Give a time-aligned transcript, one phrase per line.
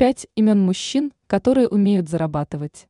[0.00, 2.88] Пять имен мужчин, которые умеют зарабатывать.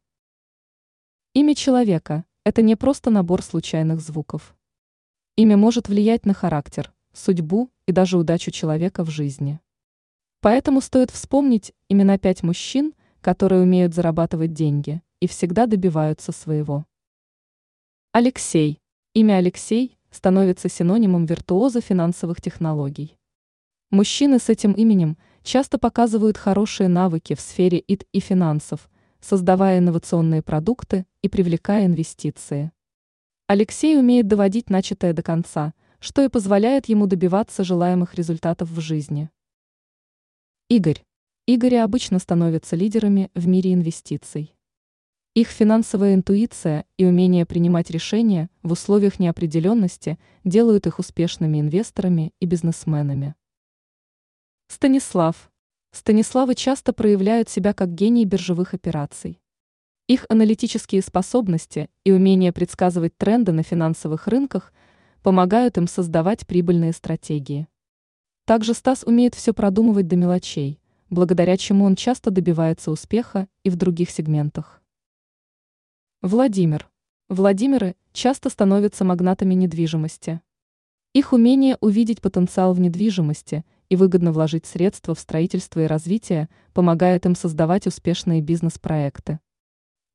[1.35, 4.57] Имя человека– это не просто набор случайных звуков.
[5.35, 9.59] Имя может влиять на характер, судьбу и даже удачу человека в жизни.
[10.41, 16.87] Поэтому стоит вспомнить имена пять мужчин, которые умеют зарабатывать деньги и всегда добиваются своего.
[18.13, 18.81] Алексей.
[19.15, 23.19] Имя Алексей становится синонимом виртуоза финансовых технологий.
[23.91, 28.91] Мужчины с этим именем часто показывают хорошие навыки в сфере ИТ и финансов,
[29.21, 32.73] создавая инновационные продукты и привлекая инвестиции.
[33.47, 39.31] Алексей умеет доводить начатое до конца, что и позволяет ему добиваться желаемых результатов в жизни.
[40.69, 41.05] Игорь.
[41.47, 44.55] Игори обычно становятся лидерами в мире инвестиций.
[45.35, 52.47] Их финансовая интуиция и умение принимать решения в условиях неопределенности делают их успешными инвесторами и
[52.47, 53.35] бизнесменами.
[54.73, 55.51] Станислав.
[55.91, 59.41] Станиславы часто проявляют себя как гении биржевых операций.
[60.07, 64.73] Их аналитические способности и умение предсказывать тренды на финансовых рынках
[65.25, 67.67] помогают им создавать прибыльные стратегии.
[68.45, 70.79] Также Стас умеет все продумывать до мелочей,
[71.11, 74.81] благодаря чему он часто добивается успеха и в других сегментах.
[76.23, 76.89] Владимир.
[77.29, 80.41] Владимиры часто становятся магнатами недвижимости.
[81.13, 87.27] Их умение увидеть потенциал в недвижимости и выгодно вложить средства в строительство и развитие помогает
[87.27, 89.41] им создавать успешные бизнес-проекты.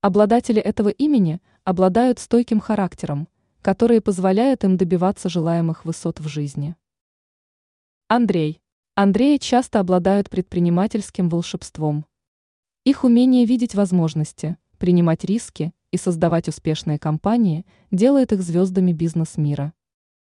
[0.01, 3.27] Обладатели этого имени обладают стойким характером,
[3.61, 6.75] который позволяет им добиваться желаемых высот в жизни.
[8.07, 8.61] Андрей.
[8.93, 12.05] Андреи часто обладают предпринимательским волшебством.
[12.85, 19.73] Их умение видеть возможности, принимать риски и создавать успешные компании делает их звездами бизнес-мира.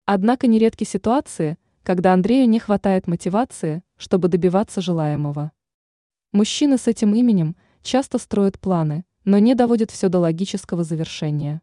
[0.05, 5.53] Однако нередки ситуации, когда Андрею не хватает мотивации, чтобы добиваться желаемого.
[6.33, 11.61] Мужчины с этим именем часто строят планы, но не доводят все до логического завершения.